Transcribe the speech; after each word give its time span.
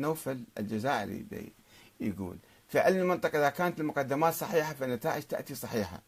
نوفل 0.00 0.44
الجزائري 0.58 1.52
يقول 2.00 2.36
في 2.68 2.78
علم 2.78 3.00
المنطق 3.00 3.36
إذا 3.36 3.48
كانت 3.48 3.80
المقدمات 3.80 4.34
صحيحة 4.34 4.74
فالنتائج 4.74 5.22
تأتي 5.22 5.54
صحيحة. 5.54 6.02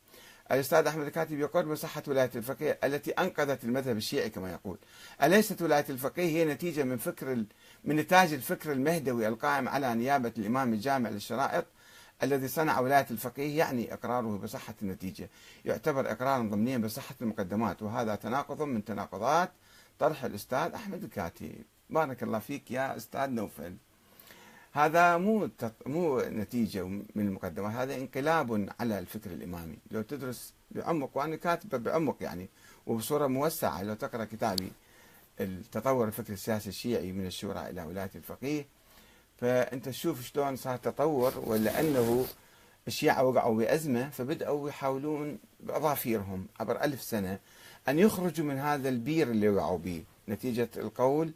الأستاذ 0.52 0.86
أحمد 0.86 1.06
الكاتب 1.06 1.38
يقول 1.38 1.64
بصحة 1.64 2.02
ولاية 2.08 2.30
الفقيه 2.36 2.78
التي 2.84 3.10
أنقذت 3.10 3.64
المذهب 3.64 3.96
الشيعي 3.96 4.30
كما 4.30 4.52
يقول. 4.52 4.78
أليست 5.22 5.62
ولاية 5.62 5.84
الفقيه 5.90 6.24
هي 6.24 6.44
نتيجة 6.44 6.82
من 6.82 6.96
فكر 6.96 7.44
من 7.84 7.96
نتاج 7.96 8.32
الفكر 8.32 8.72
المهدوي 8.72 9.28
القائم 9.28 9.68
على 9.68 9.94
نيابة 9.94 10.32
الإمام 10.38 10.72
الجامع 10.72 11.10
للشرائط 11.10 11.64
الذي 12.22 12.48
صنع 12.48 12.80
ولاية 12.80 13.06
الفقيه 13.10 13.58
يعني 13.58 13.94
إقراره 13.94 14.38
بصحة 14.38 14.74
النتيجة. 14.82 15.30
يعتبر 15.64 16.12
إقرارا 16.12 16.42
ضمنيا 16.42 16.78
بصحة 16.78 17.14
المقدمات 17.22 17.82
وهذا 17.82 18.14
تناقض 18.14 18.62
من 18.62 18.84
تناقضات 18.84 19.52
طرح 19.98 20.24
الأستاذ 20.24 20.72
أحمد 20.74 21.04
الكاتب. 21.04 21.64
بارك 21.92 22.22
الله 22.22 22.38
فيك 22.38 22.70
يا 22.70 22.96
أستاذ 22.96 23.30
نوفل. 23.30 23.74
هذا 24.72 25.16
مو 25.16 25.48
مو 25.86 26.20
نتيجة 26.20 26.82
من 26.84 27.04
المقدمات 27.28 27.72
هذا 27.74 27.94
انقلاب 27.94 28.68
على 28.80 28.98
الفكر 28.98 29.30
الإمامي. 29.30 29.78
لو 29.90 30.02
تدرس 30.02 30.52
بعمق 30.70 31.10
وأنا 31.14 31.36
كاتبة 31.36 31.78
بعمق 31.78 32.16
يعني 32.20 32.48
وبصورة 32.86 33.26
موسعة 33.26 33.82
لو 33.82 33.94
تقرأ 33.94 34.24
كتابي 34.24 34.72
التطور 35.40 36.06
الفكر 36.06 36.32
السياسي 36.32 36.68
الشيعي 36.68 37.12
من 37.12 37.26
الشورى 37.26 37.70
إلى 37.70 37.82
ولاية 37.82 38.10
الفقيه 38.14 38.66
فأنت 39.40 39.88
تشوف 39.88 40.22
شلون 40.26 40.56
صار 40.56 40.76
تطور 40.76 41.32
ولا 41.46 41.80
انه 41.80 42.26
الشيعة 42.88 43.24
وقعوا 43.24 43.56
بأزمة 43.56 44.10
فبدأوا 44.10 44.68
يحاولون 44.68 45.38
بأظافيرهم 45.60 46.46
عبر 46.60 46.84
ألف 46.84 47.02
سنة 47.02 47.38
أن 47.88 47.98
يخرجوا 47.98 48.46
من 48.46 48.58
هذا 48.58 48.88
البير 48.88 49.30
اللي 49.30 49.48
وقعوا 49.48 49.78
به 49.78 50.04
نتيجة 50.28 50.68
القول 50.76 51.32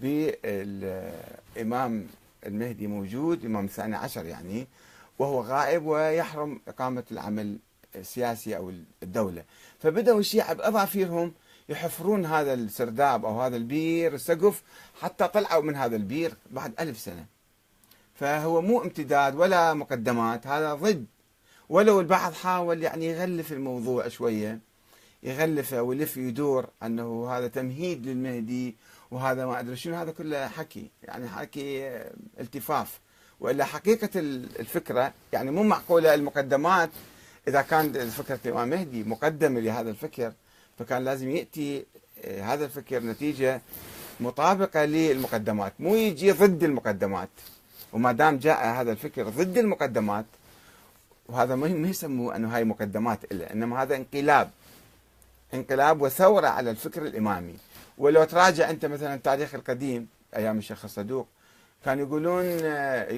بالإمام 0.00 2.06
المهدي 2.46 2.86
موجود 2.86 3.44
إمام 3.44 3.64
الثاني 3.64 3.96
عشر 3.96 4.26
يعني 4.26 4.66
وهو 5.18 5.40
غائب 5.40 5.86
ويحرم 5.86 6.60
إقامة 6.68 7.04
العمل 7.12 7.58
السياسي 7.96 8.56
أو 8.56 8.72
الدولة. 9.02 9.44
فبدأوا 9.78 10.20
الشيعة 10.20 10.52
بأظافيرهم 10.52 11.32
يحفرون 11.68 12.26
هذا 12.26 12.54
السرداب 12.54 13.24
أو 13.24 13.40
هذا 13.40 13.56
البير 13.56 14.14
السقف 14.14 14.62
حتى 15.00 15.28
طلعوا 15.28 15.62
من 15.62 15.76
هذا 15.76 15.96
البير 15.96 16.34
بعد 16.50 16.72
ألف 16.80 16.98
سنة. 16.98 17.26
فهو 18.14 18.60
مو 18.60 18.82
امتداد 18.82 19.34
ولا 19.34 19.74
مقدمات 19.74 20.46
هذا 20.46 20.74
ضد. 20.74 21.06
ولو 21.68 22.00
البعض 22.00 22.32
حاول 22.32 22.82
يعني 22.82 23.06
يغلف 23.06 23.52
الموضوع 23.52 24.08
شوية 24.08 24.58
يغلفه 25.22 25.82
ويلف 25.82 26.16
يدور 26.16 26.66
أنه 26.82 27.30
هذا 27.30 27.48
تمهيد 27.48 28.06
للمهدي 28.06 28.76
وهذا 29.10 29.46
ما 29.46 29.60
أدري 29.60 29.76
شنو 29.76 29.94
هذا 29.96 30.10
كله 30.10 30.48
حكي 30.48 30.90
يعني 31.02 31.28
حكي 31.28 31.88
التفاف. 32.40 33.00
وإلا 33.40 33.64
حقيقة 33.64 34.10
الفكرة 34.60 35.12
يعني 35.32 35.50
مو 35.50 35.62
معقولة 35.62 36.14
المقدمات 36.14 36.90
إذا 37.48 37.62
كان 37.62 38.10
فكره 38.10 38.38
الامام 38.46 38.68
مهدي 38.68 39.04
مقدمة 39.04 39.60
لهذا 39.60 39.90
الفكر 39.90 40.32
فكان 40.78 41.04
لازم 41.04 41.30
يأتي 41.30 41.86
آه، 42.24 42.42
هذا 42.42 42.64
الفكر 42.64 43.02
نتيجة 43.02 43.60
مطابقة 44.20 44.84
للمقدمات. 44.84 45.72
مو 45.78 45.94
يجي 45.94 46.32
ضد 46.32 46.64
المقدمات. 46.64 47.28
وما 47.92 48.12
دام 48.12 48.38
جاء 48.38 48.66
هذا 48.66 48.92
الفكر 48.92 49.28
ضد 49.28 49.58
المقدمات 49.58 50.24
وهذا 51.28 51.54
ما 51.54 51.88
يسموه 51.88 52.36
أنه 52.36 52.56
هاي 52.56 52.64
مقدمات 52.64 53.24
الا 53.32 53.52
إنما 53.52 53.82
هذا 53.82 53.96
انقلاب. 53.96 54.50
انقلاب 55.54 56.02
وثورة 56.02 56.46
على 56.46 56.70
الفكر 56.70 57.02
الإمامي. 57.02 57.54
ولو 57.98 58.24
تراجع 58.24 58.70
أنت 58.70 58.86
مثلا 58.86 59.14
التاريخ 59.14 59.54
القديم 59.54 60.08
أيام 60.36 60.58
الشيخ 60.58 60.84
الصدوق 60.84 61.28
كانوا 61.84 62.06
يقولون 62.06 62.42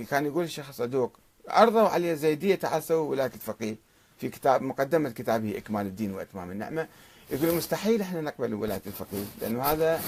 كان 0.04 0.26
يقول 0.26 0.44
الشيخ 0.44 0.68
الصدوق 0.68 1.18
عرضوا 1.48 1.88
عليه 1.88 2.12
الزيديه 2.12 2.54
تعال 2.54 2.82
سووا 2.82 3.10
ولايه 3.10 3.30
الفقيه. 3.34 3.76
في 4.18 4.28
كتاب 4.28 4.62
مقدمة 4.62 5.10
كتابه 5.10 5.58
إكمال 5.58 5.86
الدين 5.86 6.14
وإتمام 6.14 6.50
النعمة. 6.50 6.88
يقول 7.30 7.54
مستحيل 7.54 8.00
إحنا 8.00 8.20
نقبل 8.20 8.54
ولايه 8.54 8.82
الفقيه 8.86 9.24
لأنه 9.40 9.62
هذا 9.62 10.00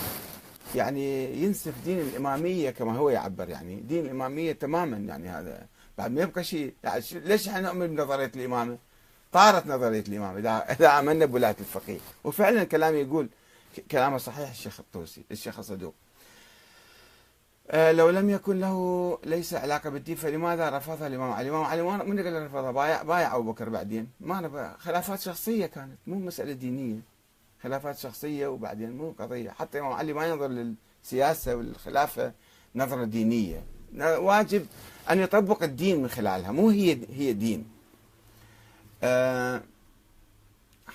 يعني 0.74 1.34
ينسف 1.42 1.74
دين 1.84 2.00
الإمامية 2.00 2.70
كما 2.70 2.96
هو 2.96 3.10
يعبر. 3.10 3.48
يعني 3.48 3.80
دين 3.80 4.04
الإمامية 4.04 4.52
تماما 4.52 4.96
يعني 4.96 5.28
هذا. 5.28 5.66
بعد 5.98 6.10
ما 6.10 6.22
يبقى 6.22 6.44
شيء 6.44 6.74
يعني 6.84 7.02
ليش 7.12 7.48
إحنا 7.48 7.60
نؤمن 7.60 7.86
بنظرية 7.86 8.32
الإمامة؟ 8.36 8.78
طارت 9.32 9.66
نظرية 9.66 10.04
الامامه 10.08 10.38
إذا 10.38 10.72
إذا 10.72 10.98
آمنا 10.98 11.24
بولايه 11.24 11.56
الفقيه. 11.60 11.98
وفعلا 12.24 12.64
كلامي 12.64 12.98
يقول 12.98 13.28
كلامه 13.90 14.18
صحيح 14.18 14.50
الشيخ 14.50 14.80
الطوسي 14.80 15.24
الشيخ 15.30 15.58
الصدوق 15.58 15.94
آه، 17.70 17.92
لو 17.92 18.10
لم 18.10 18.30
يكن 18.30 18.60
له 18.60 19.18
ليس 19.24 19.54
علاقة 19.54 19.90
بالدين 19.90 20.16
فلماذا 20.16 20.70
رفضها 20.70 21.06
الإمام 21.06 21.32
علي؟ 21.32 21.48
الإمام 21.48 21.64
علي 21.64 21.82
من 21.82 22.18
قال 22.18 22.46
رفضها؟ 22.46 22.70
بايع 22.70 23.02
بايع 23.02 23.36
أبو 23.36 23.52
بكر 23.52 23.68
بعدين. 23.68 24.08
ما 24.20 24.76
خلافات 24.78 25.20
شخصية 25.20 25.66
كانت 25.66 25.98
مو 26.06 26.18
مسألة 26.18 26.52
دينية. 26.52 27.00
خلافات 27.62 27.98
شخصية 27.98 28.46
وبعدين 28.46 28.92
مو 28.92 29.14
قضية. 29.18 29.50
حتى 29.50 29.78
الإمام 29.78 29.92
علي 29.92 30.12
ما 30.12 30.26
ينظر 30.26 30.48
للسياسة 30.48 31.56
والخلافة 31.56 32.32
نظرة 32.74 33.04
دينية. 33.04 33.64
واجب 33.98 34.66
أن 35.10 35.20
يطبق 35.20 35.62
الدين 35.62 36.02
من 36.02 36.08
خلالها 36.08 36.50
مو 36.50 36.70
هي 36.70 36.98
هي 37.10 37.32
دين. 37.32 37.66
أه 39.02 39.62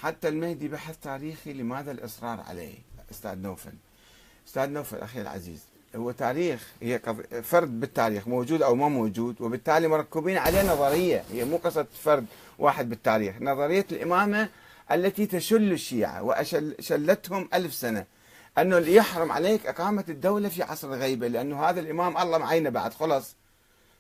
حتى 0.02 0.28
المهدي 0.28 0.68
بحث 0.68 0.98
تاريخي 1.04 1.54
لماذا 1.54 1.92
الإصرار 1.92 2.40
عليه 2.50 2.76
أستاذ 3.12 3.36
نوفل. 3.38 3.74
أستاذ 4.48 4.70
نوفل 4.70 4.98
أخي 4.98 5.22
العزيز 5.22 5.64
هو 5.96 6.12
تاريخ 6.12 6.68
هي 6.82 7.00
فرد 7.44 7.80
بالتاريخ 7.80 8.28
موجود 8.28 8.62
أو 8.62 8.76
ما 8.76 8.88
موجود 8.90 9.42
وبالتالي 9.42 9.88
مركبين 9.88 10.38
عليه 10.38 10.74
نظرية 10.74 11.24
هي 11.32 11.46
مو 11.46 11.58
قصة 11.58 11.86
فرد 12.04 12.26
واحد 12.60 12.90
بالتاريخ. 12.90 13.36
نظرية 13.42 13.86
الإمامة 13.92 14.50
التي 14.92 15.26
تشل 15.26 15.72
الشيعة 15.72 16.24
وشلتهم 16.24 17.50
ألف 17.54 17.74
سنة. 17.74 18.06
أنه 18.58 18.78
يحرم 18.78 19.32
عليك 19.32 19.68
إقامة 19.68 20.04
الدولة 20.10 20.50
في 20.50 20.64
عصر 20.64 20.94
الغيبة 20.94 21.28
لأنه 21.28 21.64
هذا 21.66 21.80
الإمام 21.80 22.18
الله 22.18 22.38
معينه 22.38 22.70
بعد 22.70 22.94
خلص 22.94 23.36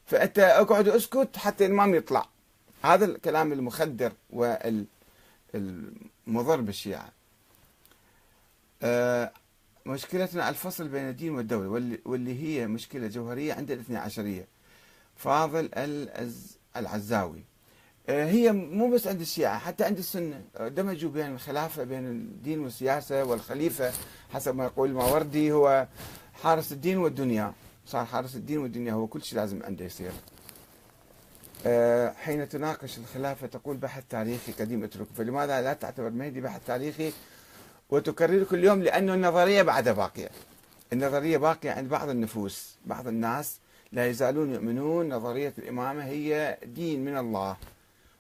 فأنت 0.06 0.39
اقعد 0.39 0.88
اسكت 0.88 1.38
حتى 1.38 1.66
الإمام 1.66 1.95
يطلع. 1.95 2.25
هذا 2.81 3.05
الكلام 3.05 3.53
المخدر 3.53 4.11
وال 4.29 4.85
المضر 6.27 6.61
بالشيعة. 6.61 7.09
آه، 8.83 9.31
مشكلتنا 9.85 10.49
الفصل 10.49 10.88
بين 10.88 11.09
الدين 11.09 11.31
والدولة 11.35 11.97
واللي, 12.05 12.41
هي 12.43 12.67
مشكلة 12.67 13.07
جوهرية 13.07 13.53
عند 13.53 13.71
الاثنى 13.71 13.97
عشرية. 13.97 14.47
فاضل 15.15 15.69
العزاوي. 16.75 17.43
آه، 18.09 18.25
هي 18.25 18.51
مو 18.51 18.89
بس 18.91 19.07
عند 19.07 19.21
الشيعة 19.21 19.59
حتى 19.59 19.83
عند 19.83 19.97
السنة. 19.97 20.41
دمجوا 20.59 21.11
بين 21.11 21.33
الخلافة 21.33 21.83
بين 21.83 22.07
الدين 22.07 22.59
والسياسة 22.59 23.23
والخليفة 23.23 23.91
حسب 24.33 24.55
ما 24.55 24.63
يقول 24.65 24.89
الماوردي 24.89 25.51
هو 25.51 25.88
حارس 26.44 26.71
الدين 26.71 26.97
والدنيا. 26.97 27.53
صار 27.85 28.05
حارس 28.05 28.35
الدين 28.35 28.57
والدنيا 28.57 28.94
هو 28.94 29.07
كل 29.07 29.23
شيء 29.23 29.39
لازم 29.39 29.63
عنده 29.63 29.85
يصير. 29.85 30.11
حين 32.23 32.50
تناقش 32.50 32.97
الخلافة 32.97 33.47
تقول 33.47 33.78
بحث 33.78 34.03
تاريخي 34.09 34.51
قديم 34.51 34.84
اترك 34.84 35.07
فلماذا 35.18 35.62
لا 35.62 35.73
تعتبر 35.73 36.09
مهدي 36.09 36.41
بحث 36.41 36.62
تاريخي 36.68 37.12
وتكرر 37.90 38.44
كل 38.44 38.63
يوم؟ 38.63 38.84
لأنه 38.84 39.13
النظرية 39.13 39.62
بعدها 39.62 39.94
باقية. 39.94 40.29
النظرية 40.94 41.38
باقية 41.38 41.72
عند 41.72 41.90
بعض 41.90 42.09
النفوس. 42.09 42.75
بعض 42.85 43.07
الناس 43.07 43.59
لا 43.91 44.07
يزالون 44.07 44.53
يؤمنون 44.53 45.09
نظرية 45.09 45.53
الإمامة 45.57 46.03
هي 46.03 46.57
دين 46.66 47.06
من 47.06 47.18
الله. 47.18 47.57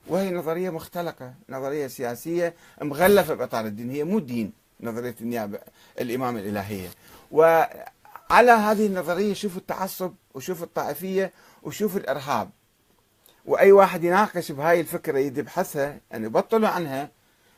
وهي 0.07 0.31
نظرية 0.31 0.69
مختلقة 0.69 1.33
نظرية 1.49 1.87
سياسية 1.87 2.53
مغلفة 2.81 3.33
بإطار 3.33 3.65
الدين. 3.65 3.89
هي 3.89 4.03
مو 4.03 4.19
دين 4.19 4.53
نظرية 4.81 5.15
النيابة 5.21 5.59
الإمامة 6.01 6.39
الإلهية. 6.39 6.89
وعلى 7.31 8.51
هذه 8.51 8.85
النظرية 8.85 9.33
شوفوا 9.33 9.61
التعصب 9.61 10.13
وشوفوا 10.33 10.65
الطائفية 10.65 11.31
وشوفوا 11.63 11.99
الإرهاب. 11.99 12.49
وأي 13.47 13.71
واحد 13.71 14.03
يناقش 14.03 14.51
بهاي 14.51 14.79
الفكرة 14.79 15.17
يدي 15.19 15.39
يبحثها 15.39 15.97
يعني 16.11 16.27
بطلوا 16.27 16.69
عنها. 16.69 17.09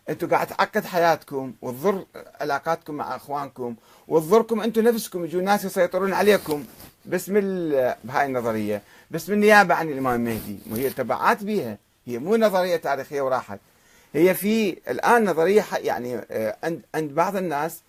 أنتم 0.09 0.29
قاعد 0.29 0.47
تعقد 0.47 0.85
حياتكم 0.85 1.53
وتضر 1.61 2.05
علاقاتكم 2.41 2.93
مع 2.93 3.15
أخوانكم 3.15 3.75
وتضركم 4.07 4.61
أنتم 4.61 4.81
نفسكم 4.81 5.25
يجوا 5.25 5.41
ناس 5.41 5.65
يسيطرون 5.65 6.13
عليكم. 6.13 6.65
باسم 7.05 7.33
بهاي 8.03 8.25
النظرية 8.25 8.81
باسم 9.11 9.33
النيابه 9.33 9.75
عن 9.75 9.89
الإمام 9.89 10.15
المهدي 10.15 10.59
وهي 10.71 10.89
تبعات 10.89 11.43
بيها. 11.43 11.77
هي 12.05 12.17
مو 12.17 12.35
نظرية 12.37 12.75
تاريخية 12.75 13.21
وراحت. 13.21 13.59
هي 14.13 14.33
في 14.33 14.77
الآن 14.87 15.29
نظرية 15.29 15.65
يعني 15.73 16.21
آه، 16.31 16.55
عند 16.95 17.15
بعض 17.15 17.35
الناس 17.35 17.79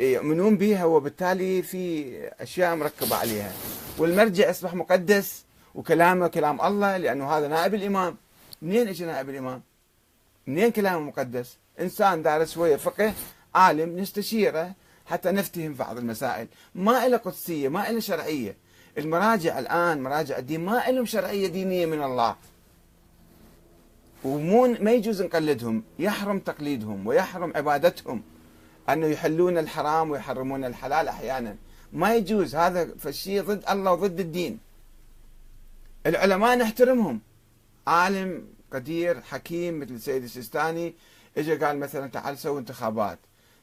يؤمنون 0.00 0.56
بها 0.56 0.84
وبالتالي 0.84 1.62
في 1.62 2.12
أشياء 2.40 2.76
مركبة 2.76 3.16
عليها. 3.16 3.52
والمرجع 3.98 4.50
اصبح 4.50 4.74
مقدس. 4.74 5.44
وكلامه 5.74 6.28
كلام 6.28 6.60
الله 6.60 6.96
لأنه 6.96 7.30
هذا 7.30 7.48
نائب 7.48 7.74
الإمام. 7.74 8.16
منين 8.62 8.88
إجى 8.88 9.04
نائب 9.04 9.30
الإمام؟ 9.30 9.62
منين 10.46 10.70
كلامه 10.70 11.00
مقدس؟ 11.00 11.56
إنسان 11.80 12.22
دارس 12.22 12.54
شوية 12.54 12.76
فقه 12.76 13.12
عالم 13.54 13.98
نستشيره 13.98 14.72
حتى 15.06 15.30
نفتهم 15.30 15.74
بعض 15.74 15.98
المسائل. 15.98 16.48
ما 16.74 17.06
إلى 17.06 17.16
قدسية 17.16 17.68
ما 17.68 17.90
إلى 17.90 18.00
شرعية. 18.00 18.56
المراجع 18.98 19.58
الآن 19.58 20.02
مراجع 20.02 20.38
الدين 20.38 20.60
ما 20.64 20.82
لهم 20.88 21.04
شرعية 21.04 21.46
دينية 21.48 21.86
من 21.86 22.02
الله. 22.02 22.36
ومو 24.24 24.76
ما 24.80 24.92
يجوز 24.92 25.22
نقلدهم. 25.22 25.82
يحرم 25.98 26.38
تقليدهم 26.38 27.06
ويحرم 27.06 27.52
عبادتهم. 27.56 28.22
أنه 28.88 29.06
يحلون 29.06 29.58
الحرام 29.58 30.10
ويحرمون 30.10 30.64
الحلال 30.64 31.08
أحيانا. 31.08 31.56
ما 31.92 32.14
يجوز. 32.14 32.54
هذا 32.54 32.94
فالشيء 32.98 33.42
ضد 33.42 33.64
الله 33.70 33.92
وضد 33.92 34.20
الدين. 34.20 34.58
العلماء 36.06 36.56
نحترمهم. 36.56 37.20
عالم 37.86 38.46
قدير 38.72 39.20
حكيم 39.20 39.80
مثل 39.80 39.94
السيد 39.94 40.22
السيستاني 40.22 40.94
اجى 41.38 41.56
قال 41.56 41.78
مثلا 41.78 42.06
تعال 42.10 42.38
سووا 42.38 42.58
انتخابات. 42.58 43.18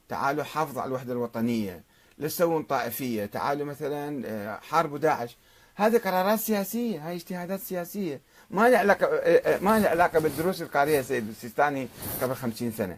تعالوا 0.09 0.43
حافظوا 0.43 0.81
على 0.81 0.89
الوحدة 0.89 1.13
الوطنية. 1.13 1.83
لا 2.17 2.27
تسوون 2.27 2.63
طائفية. 2.63 3.25
تعالوا 3.25 3.65
مثلا 3.65 4.27
آه، 4.27 4.59
حاربوا 4.59 4.97
داعش. 4.97 5.37
هذه 5.75 5.97
قرارات 5.97 6.39
سياسية. 6.39 7.07
هاي 7.07 7.15
اجتهادات 7.15 7.59
سياسية. 7.59 8.21
ما 8.49 8.69
لها 8.69 8.79
علاقة 8.79 9.05
آه، 9.05 9.55
آه، 9.55 9.59
ما 9.59 9.79
لها 9.79 9.89
علاقة 9.89 10.19
بالدروس 10.19 10.61
القارية 10.61 11.01
سيد 11.01 11.29
السيستاني 11.29 11.87
قبل 12.21 12.35
خمسين 12.35 12.71
سنة. 12.71 12.97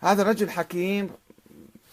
هذا 0.00 0.22
رجل 0.22 0.50
حكيم 0.50 1.10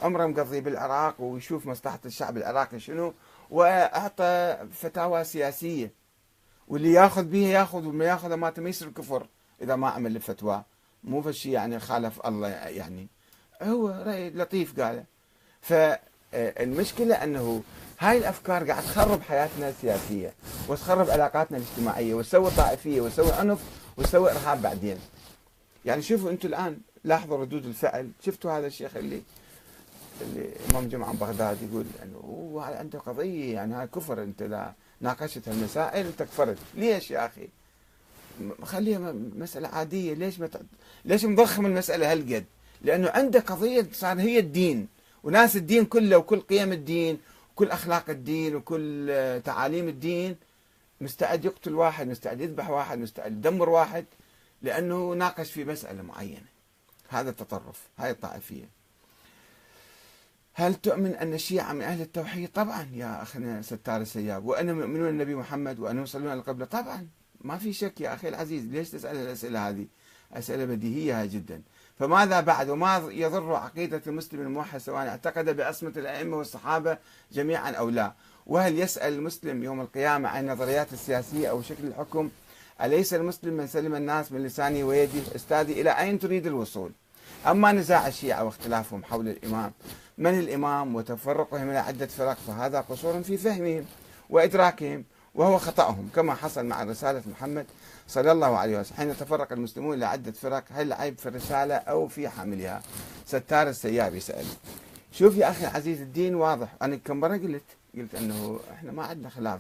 عمره 0.02 0.26
مقضي 0.26 0.62
بالعراق 0.62 1.22
ويشوف 1.22 1.66
مصلحة 1.66 2.00
الشعب 2.06 2.38
العراقي 2.38 2.80
شنو 2.80 3.14
وأعطى 3.50 4.58
فتاوى 4.74 5.24
سياسية. 5.24 5.97
واللي 6.68 6.92
ياخذ 6.92 7.24
بها 7.24 7.48
ياخذ 7.48 7.86
واللي 7.86 8.06
ياخذ 8.06 8.34
ما 8.34 8.54
يصير 8.58 8.90
كفر. 8.90 9.28
إذا 9.62 9.76
ما 9.76 9.90
عمل 9.90 10.16
الفتوى 10.16 10.64
مو 11.04 11.22
فشي 11.22 11.52
يعني 11.52 11.80
خالف 11.80 12.26
الله 12.26 12.48
يعني. 12.48 13.08
هو 13.62 13.90
رأي 14.06 14.30
لطيف 14.30 14.80
قاله. 14.80 15.04
فالمشكلة 15.62 17.16
أنه 17.24 17.64
هاي 18.00 18.18
الأفكار 18.18 18.72
قاعد 18.72 18.84
تخرب 18.84 19.22
حياتنا 19.22 19.70
السياسية 19.70 20.34
وتخرب 20.68 21.10
علاقاتنا 21.10 21.58
الاجتماعية 21.58 22.14
وتسوي 22.14 22.52
طائفية 22.52 23.02
وتسوي 23.02 23.32
عنف 23.32 23.60
وتسوي 23.98 24.32
إرهاب 24.32 24.62
بعدين. 24.62 24.98
يعني 25.86 26.02
شوفوا 26.02 26.32
أنتم 26.32 26.50
الآن 26.50 26.78
لاحظوا 27.04 27.38
ردود 27.38 27.66
الفعل. 27.66 28.12
شفتوا 28.22 28.52
هذا 28.52 28.68
الشيخ 28.68 28.96
اللي 28.96 29.22
اللي 30.22 30.50
إمام 30.72 30.88
جمعة 30.88 31.14
بغداد 31.14 31.58
يقول 31.62 31.86
إنه 32.04 32.18
هو 32.18 32.60
عنده 32.60 33.00
قضية 33.00 33.54
يعني 33.54 33.74
هاي 33.76 33.88
كفر 33.88 34.24
أنت 34.24 34.42
اذا 34.42 34.74
ناقشت 35.02 35.50
هالمسائل 35.50 36.06
انت 36.06 36.24
كفرت 36.24 36.58
ليش 36.76 37.12
يا 37.12 37.26
أخي؟ 37.26 37.48
خليها 38.64 39.12
مسألة 39.36 39.68
عادية. 39.68 40.14
ليش 40.14 40.40
ما 40.40 40.50
ليش 41.06 41.26
مضخم 41.26 41.66
المسألة 41.66 42.12
هالقد؟ 42.12 42.46
لأنه 42.82 43.10
عنده 43.10 43.40
قضية 43.40 43.88
صار 43.94 44.20
هي 44.20 44.40
الدين. 44.40 44.88
وناس 45.24 45.56
الدين 45.56 45.86
كله 45.86 46.18
وكل 46.18 46.40
قيم 46.40 46.72
الدين 46.72 47.18
وكل 47.52 47.72
أخلاق 47.72 48.10
الدين 48.10 48.56
وكل 48.56 49.12
تعاليم 49.46 49.88
الدين 49.88 50.36
مستعد 51.02 51.46
يقتل 51.46 51.76
واحد 51.76 52.08
مستعد 52.08 52.42
يذبح 52.42 52.70
واحد 52.70 52.98
مستعد 52.98 53.32
يدمر 53.32 53.70
واحد 53.70 54.06
لأنه 54.62 55.14
ناقش 55.14 55.52
في 55.52 55.66
مسألة 55.66 56.02
معينة. 56.02 56.48
هذا 57.10 57.30
التطرف 57.30 57.82
هاي 57.98 58.12
الطائفية. 58.12 58.77
هل 60.60 60.76
تؤمن 60.76 61.16
أن 61.16 61.34
الشيعة 61.34 61.74
من 61.74 61.82
أهل 61.82 62.02
التوحيد؟ 62.02 62.50
طبعا 62.50 62.88
يا 62.94 63.22
أخنا 63.22 63.62
ستار 63.62 64.02
السياب 64.02 64.46
وأنا 64.46 64.74
مؤمنون 64.74 65.10
النبي 65.10 65.36
محمد 65.36 65.80
وأنا 65.80 66.02
يصلون 66.02 66.28
على 66.28 66.40
القبلة؟ 66.40 66.66
طبعا. 66.66 67.08
ما 67.42 67.58
في 67.58 67.74
شك 67.74 68.02
يا 68.02 68.14
أخي 68.14 68.30
العزيز. 68.30 68.66
ليش 68.66 68.90
تسأل 68.90 69.16
الأسئلة 69.16 69.70
هذه؟ 69.70 69.86
أسئلة 70.34 70.66
بديهية 70.66 71.26
جدا. 71.26 71.62
فماذا 72.00 72.40
بعد؟ 72.42 72.70
وما 72.70 72.98
يضر 73.12 73.56
عقيدة 73.56 74.02
المسلم 74.08 74.42
الموحد 74.42 74.80
سواء 74.80 75.08
اعتقد 75.08 75.50
بعصمة 75.50 75.94
الأئمة 75.98 76.38
والصحابة 76.38 76.98
جميعا 77.32 77.72
أو 77.72 77.90
لا؟ 77.90 78.14
وهل 78.46 78.80
يسأل 78.80 79.14
المسلم 79.14 79.64
يوم 79.64 79.82
القيامة 79.82 80.30
عن 80.30 80.44
النظريات 80.44 80.94
السياسية 80.94 81.50
أو 81.50 81.62
شكل 81.62 81.88
الحكم؟ 81.88 82.30
أليس 82.82 83.14
المسلم 83.14 83.54
من 83.54 83.68
سلم 83.68 83.96
الناس 83.96 84.32
من 84.32 84.44
لسانه 84.44 84.84
ويده 84.84 85.36
أستاذي 85.36 85.82
إلى 85.82 85.90
أين 85.90 86.20
تريد 86.20 86.48
الوصول؟ 86.48 86.92
أما 87.48 87.72
نزاع 87.72 88.08
الشيعة 88.08 88.44
واختلافهم 88.44 89.04
حول 89.04 89.28
الإمام 89.28 89.72
من 90.18 90.40
الإمام 90.40 90.96
وتفرقهم 90.96 91.70
إلى 91.70 91.78
عدة 91.78 92.06
فرق 92.06 92.38
فهذا 92.48 92.82
قصور 92.82 93.24
في 93.24 93.38
فهمهم 93.38 93.86
وإدراكهم 94.30 95.04
وهو 95.36 95.58
خطأهم 95.58 96.10
كما 96.16 96.34
حصل 96.34 96.66
مع 96.66 96.84
رسالة 96.84 97.22
محمد 97.32 97.66
صلى 98.08 98.32
الله 98.32 98.58
عليه 98.58 98.80
وسلم. 98.80 98.98
حين 98.98 99.18
تفرق 99.18 99.52
المسلمون 99.52 99.98
إلى 99.98 100.06
عدة 100.06 100.32
فرق 100.32 100.64
هل 100.72 100.88
العيب 100.88 101.18
في 101.18 101.30
الرسالة 101.30 101.76
أو 101.76 102.08
في 102.08 102.30
حاملها؟ 102.30 102.82
ستار 103.26 103.70
السياب 103.70 104.16
يسأل. 104.16 104.46
شوف 105.12 105.38
يا 105.38 105.50
أخي 105.50 105.68
العزيز 105.68 106.02
الدين 106.02 106.36
واضح. 106.36 106.76
أنا 106.82 106.96
كم 106.96 107.20
مرة 107.20 107.38
قلت؟ 107.38 107.64
قلت 107.98 108.16
أنه 108.16 108.60
إحنا 108.74 108.92
ما 108.92 109.04
عندنا 109.04 109.30
خلاف 109.30 109.60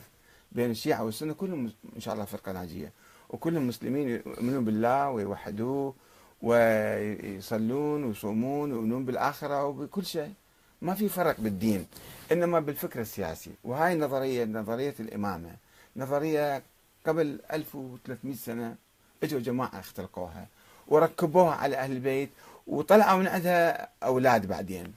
بين 0.51 0.71
الشيعة 0.71 1.03
والسنة. 1.03 1.33
كلهم 1.33 1.71
إن 1.95 2.01
شاء 2.01 2.13
الله 2.13 2.25
فرقة 2.25 2.51
ناجية. 2.51 2.91
وكلهم 3.29 3.67
مسلمين 3.67 4.09
يؤمنون 4.09 4.65
بالله 4.65 5.09
ويوحدوه 5.09 5.93
ويصلون 6.41 8.03
ويصومون 8.03 8.71
ويؤمنون 8.71 9.05
بالآخرة 9.05 9.65
وبكل 9.65 10.05
شيء. 10.05 10.33
ما 10.81 10.93
في 10.93 11.09
فرق 11.09 11.35
بالدين 11.39 11.87
إنما 12.31 12.59
بالفكر 12.59 13.01
السياسي. 13.01 13.51
وهاي 13.63 13.93
النظريه 13.93 14.45
نظرية 14.45 14.95
الإمامة. 14.99 15.55
نظرية 15.95 16.63
قبل 17.05 17.39
1300 17.53 18.35
سنة 18.35 18.75
إجوا 19.23 19.39
جماعة 19.39 19.79
اختلقوها 19.79 20.47
وركبوها 20.87 21.55
على 21.55 21.75
أهل 21.75 21.91
البيت 21.91 22.29
وطلعوا 22.67 23.19
من 23.19 23.27
عندها 23.27 23.89
أولاد 24.03 24.45
بعدين. 24.45 24.93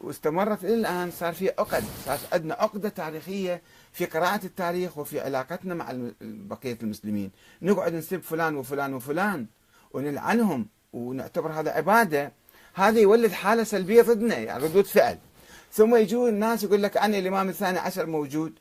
واستمرت 0.00 0.64
إلى 0.64 0.74
الآن 0.74 1.10
صار 1.10 1.34
في 1.34 1.48
عقد. 1.48 1.84
صار 2.04 2.18
عندنا 2.32 2.54
عقدة 2.54 2.88
تاريخية 2.88 3.62
في 3.92 4.04
قراءة 4.04 4.46
التاريخ 4.46 4.98
وفي 4.98 5.20
علاقتنا 5.20 5.74
مع 5.74 5.92
بقية 6.20 6.78
المسلمين. 6.82 7.30
نقعد 7.62 7.94
نسب 7.94 8.20
فلان 8.20 8.56
وفلان 8.56 8.94
وفلان 8.94 9.46
ونلعنهم 9.92 10.66
ونعتبر 10.92 11.52
هذا 11.52 11.70
عبادة. 11.70 12.32
هذا 12.76 13.00
يولد 13.00 13.32
حالة 13.32 13.64
سلبية 13.64 14.02
ضدنا 14.02 14.38
يعني 14.38 14.64
ردود 14.64 14.84
فعل. 14.84 15.18
ثم 15.72 15.96
يجون 15.96 16.28
الناس 16.28 16.62
يقول 16.62 16.82
لك 16.82 16.96
أنا 16.96 17.18
الإمام 17.18 17.48
الثاني 17.48 17.78
عشر 17.78 18.06
موجود 18.06 18.52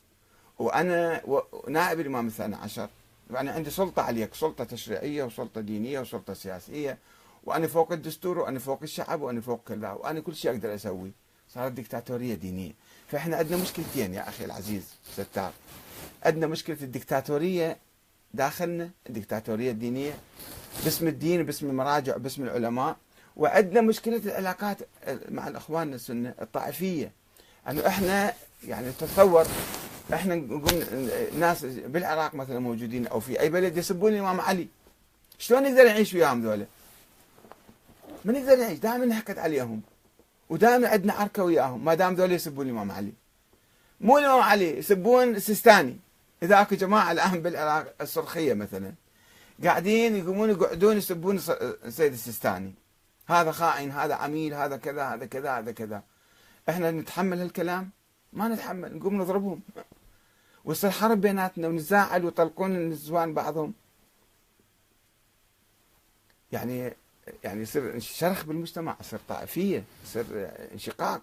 وأنا 0.59 1.21
نائب 1.69 1.99
الإمام 1.99 2.27
الثاني 2.27 2.55
عشر. 2.55 2.89
يعني 3.31 3.49
عندي 3.49 3.69
سلطة 3.69 4.01
عليك 4.01 4.33
سلطة 4.33 4.63
تشريعية 4.63 5.23
وسلطة 5.23 5.61
دينية 5.61 5.99
وسلطة 5.99 6.33
سياسية. 6.33 6.97
وأنا 7.43 7.67
فوق 7.67 7.91
الدستور 7.91 8.39
وأنا 8.39 8.59
فوق 8.59 8.79
الشعب 8.83 9.21
وأنا 9.21 9.41
فوق 9.41 9.61
كذا 9.67 9.91
وأنا 9.91 10.19
كل 10.19 10.35
شيء 10.35 10.51
أقدر 10.51 10.75
أسوي. 10.75 11.11
صارت 11.53 11.71
دكتاتوريه 11.71 12.33
دينية. 12.33 12.71
فإحنا 13.07 13.37
عندنا 13.37 13.57
مشكلتين 13.57 14.13
يا 14.13 14.29
أخي 14.29 14.45
العزيز 14.45 14.83
ستار. 15.13 15.51
عندنا 16.23 16.47
مشكلة 16.47 16.77
الدكتاتوريه 16.81 17.77
داخلنا 18.33 18.89
الدكتاتوريه 19.09 19.71
الدينية. 19.71 20.13
باسم 20.83 21.07
الدين 21.07 21.43
باسم 21.43 21.69
المراجع 21.69 22.17
باسم 22.17 22.43
العلماء. 22.43 22.97
وعندنا 23.37 23.81
مشكلة 23.81 24.17
العلاقات 24.17 24.77
مع 25.29 25.47
الأخوان 25.47 25.93
السنة 25.93 26.33
الطائفية. 26.41 27.11
انه 27.69 27.87
إحنا 27.87 28.33
يعني 28.67 28.91
تصور 28.91 29.45
إحنا 30.13 30.35
نقول 30.35 30.85
ناس 31.39 31.65
بالعراق 31.65 32.35
مثلا 32.35 32.59
موجودين 32.59 33.07
أو 33.07 33.19
في 33.19 33.39
أي 33.39 33.49
بلد 33.49 33.77
يسبون 33.77 34.13
الإمام 34.13 34.41
علي. 34.41 34.67
شلون 35.37 35.63
نقدر 35.63 35.83
نعيش 35.83 36.13
وياهم 36.13 36.41
ذولا؟ 36.41 36.65
ما 38.25 38.33
نقدر 38.33 38.55
نعيش 38.55 38.79
دائما 38.79 39.05
نحقد 39.05 39.39
عليهم. 39.39 39.81
ودائما 40.49 40.87
عندنا 40.87 41.13
عركة 41.13 41.43
وياهم 41.43 41.85
ما 41.85 41.93
دام 41.93 42.15
ذولا 42.15 42.33
يسبون 42.33 42.65
الإمام 42.65 42.91
علي. 42.91 43.13
مو 44.01 44.17
الإمام 44.17 44.41
علي 44.41 44.77
يسبون 44.77 45.35
السيستاني 45.35 45.97
إذا 46.43 46.61
أكو 46.61 46.75
جماعة 46.75 47.11
الآن 47.11 47.41
بالعراق 47.41 47.93
الصرخيه 48.01 48.53
مثلا 48.53 48.93
قاعدين 49.63 50.15
يقومون 50.15 50.49
يقعدون 50.49 50.97
يسبون 50.97 51.35
السيد 51.59 52.13
السيستاني. 52.13 52.73
هذا 53.27 53.51
خائن 53.51 53.91
هذا 53.91 54.15
عميل 54.15 54.53
هذا 54.53 54.77
كذا 54.77 55.03
هذا 55.03 55.25
كذا 55.25 55.51
هذا 55.57 55.71
كذا. 55.71 56.03
إحنا 56.69 56.91
نتحمل 56.91 57.39
هالكلام؟ 57.39 57.89
ما 58.33 58.47
نتحمل 58.47 58.97
نقوم 58.97 59.21
نضربهم. 59.21 59.61
ويصير 60.65 60.91
حرب 60.91 61.21
بيناتنا 61.21 61.67
ونزاعل 61.67 62.25
ويطلقون 62.25 62.75
النسوان 62.75 63.33
بعضهم. 63.33 63.73
يعني 66.51 66.93
يعني 67.43 67.61
يصير 67.61 67.99
شرخ 67.99 68.45
بالمجتمع 68.45 68.97
يصير 69.01 69.19
طائفية 69.29 69.83
يصير 70.03 70.25
انشقاق. 70.73 71.21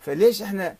فليش 0.00 0.42
إحنا 0.42 0.76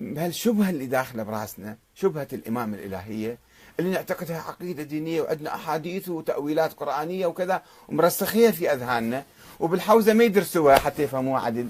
بهالشبهة 0.00 0.70
اللي 0.70 0.86
داخلة 0.86 1.22
براسنا 1.22 1.76
شبهة 1.94 2.28
الامامه 2.32 2.76
الإلهية 2.76 3.38
اللي 3.80 3.90
نعتقدها 3.90 4.40
عقيدة 4.40 4.82
دينية 4.82 5.22
وعندنا 5.22 5.54
أحاديث 5.54 6.08
وتأويلات 6.08 6.72
قرآنية 6.72 7.26
وكذا 7.26 7.62
ومرسخية 7.88 8.50
في 8.50 8.72
أذهاننا 8.72 9.24
وبالحوزة 9.60 10.12
ما 10.12 10.24
يدرسوها 10.24 10.78
حتى 10.78 11.02
يفهموها 11.02 11.40
عدل. 11.40 11.68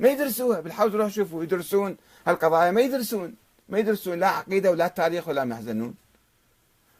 ما 0.00 0.08
يدرسوها 0.08 0.60
بالحوزة 0.60 0.98
روح 0.98 1.12
شوفوا 1.12 1.42
يدرسون 1.42 1.96
هالقضايا 2.26 2.70
ما 2.70 2.80
يدرسون. 2.80 3.34
ما 3.68 3.78
يدرسون 3.78 4.18
لا 4.18 4.28
عقيدة 4.28 4.70
ولا 4.70 4.88
تاريخ 4.88 5.28
ولا 5.28 5.44
محزنون 5.44 5.94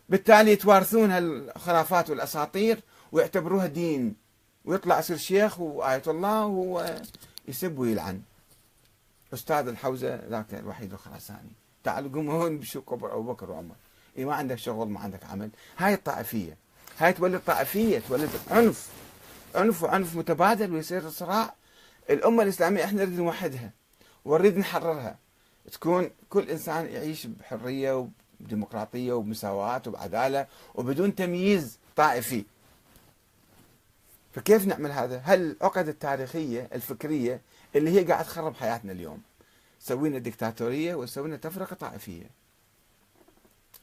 بالتالي 0.09 0.53
يتوارثون 0.53 1.11
هالخرافات 1.11 2.11
والأساطير 2.11 2.81
ويعتبروها 3.13 3.67
دين. 3.67 4.15
ويطلع 4.65 4.99
يصير 4.99 5.17
شيخ 5.17 5.61
وآية 5.61 6.03
الله 6.07 6.47
وهو 6.47 7.01
يسب 7.49 7.79
ويلعن. 7.79 8.21
أستاذ 9.35 9.69
الحوزة 9.69 10.21
ذاك 10.31 10.55
الوحيد 10.55 10.93
الخراساني. 10.93 11.51
تعالوا 11.85 12.11
قوموا 12.15 12.45
هون 12.45 12.59
بشو 12.59 12.81
قبر 12.81 13.13
أبو 13.13 13.33
بكر 13.33 13.51
وعمر. 13.51 13.75
إيه 14.19 14.25
ما 14.25 14.35
عندك 14.35 14.59
شغل 14.59 14.89
ما 14.89 15.01
عندك 15.01 15.25
عمل. 15.25 15.51
هاي 15.79 15.95
الطائفية. 15.95 16.57
هاي 16.99 17.13
تولد 17.13 17.41
طائفية 17.47 18.03
تولد 18.09 18.31
عنف. 18.51 18.89
عنف 19.55 19.83
وعنف 19.83 20.17
متبادل 20.17 20.73
ويصير 20.75 21.11
صراع. 21.11 21.55
الأمة 22.11 22.43
الإسلامية 22.43 22.85
إحنا 22.85 23.05
نريد 23.05 23.19
نوحدها 23.19 23.71
ونريد 24.25 24.59
نحررها. 24.59 25.19
تكون 25.73 26.11
كل 26.31 26.51
إنسان 26.51 26.87
يعيش 26.87 27.27
بحرية 27.27 28.09
وديمقراطية 28.41 29.13
وبمساواة 29.13 29.83
وبعدالة 29.87 30.47
وبدون 30.75 31.15
تمييز 31.15 31.79
طائفي. 31.97 32.45
فكيف 34.33 34.67
نعمل 34.67 34.93
هذا؟ 34.93 35.23
هل 35.25 35.57
العقد 35.61 35.89
التاريخية 35.89 36.69
الفكرية 36.73 37.41
اللي 37.77 37.91
هي 37.91 38.05
قاعد 38.05 38.25
تخرب 38.25 38.55
حياتنا 38.55 38.93
اليوم 38.93 39.23
سوينا 39.81 40.19
ديكتاتورية 40.19 40.95
وسوينا 40.95 41.37
تفرقة 41.37 41.75
طائفية؟ 41.75 42.31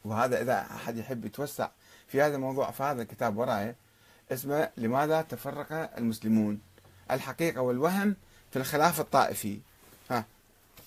وهذا 0.06 0.42
إذا 0.42 0.68
أحد 0.76 0.98
يحب 0.98 1.26
يتوسع 1.26 1.70
في 2.08 2.22
هذا 2.22 2.36
الموضوع 2.36 2.72
فهذا 2.72 3.02
الكتاب 3.02 3.38
وراي 3.38 3.76
اسمه 4.32 4.70
لماذا 4.78 5.22
تفرق 5.22 5.98
المسلمون؟ 5.98 6.62
الحقيقة 7.12 7.62
والوهم 7.62 8.16
في 8.52 8.60
الخلاف 8.60 9.00
الطائفي. 9.00 9.60
ها 10.12 10.26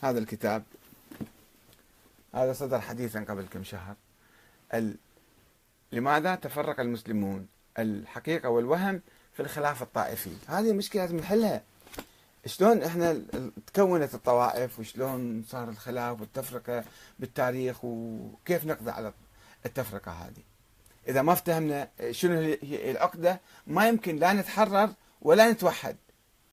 هذا 0.03 0.19
الكتاب. 0.19 0.63
هذا 2.35 2.53
صدر 2.53 2.81
حديثا 2.81 3.21
قبل 3.21 3.47
كم 3.53 3.65
شهر. 3.65 3.95
ال... 4.75 4.97
لماذا 5.93 6.35
تفرق 6.35 6.81
المسلمون؟ 6.81 7.47
الحقيقة 7.79 8.49
والوهم 8.49 9.01
في 9.33 9.41
الخلاف 9.41 9.83
الطائفي. 9.83 10.33
هذه 10.47 10.73
مشكلة 10.73 11.03
لازم 11.03 11.17
نحلها 11.17 11.63
شلون 12.49 12.83
إحنا 12.83 13.23
تكونت 13.67 14.15
الطوائف 14.15 14.79
وشلون 14.79 15.45
صار 15.49 15.69
الخلاف 15.69 16.21
والتفرقة 16.21 16.85
بالتاريخ 17.19 17.77
وكيف 17.83 18.65
نقضي 18.67 18.91
على 18.91 19.13
التفرقة 19.67 20.13
هذه؟ 20.13 20.43
إذا 21.09 21.23
ما 21.23 21.33
افتهمنا 21.33 21.89
شنو 22.11 22.41
هي 22.41 22.91
العقدة 22.91 23.41
ما 23.67 23.89
يمكن 23.89 24.17
لا 24.17 24.33
نتحرر 24.33 24.91
ولا 25.23 25.51
نتوحد. 25.51 25.97